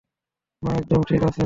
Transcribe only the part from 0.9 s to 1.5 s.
ঠিক আছে।